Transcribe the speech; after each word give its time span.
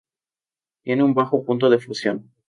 Tiene 0.83 1.03
un 1.03 1.13
bajo 1.13 1.45
punto 1.45 1.69
de 1.69 1.77
fusión. 1.77 2.31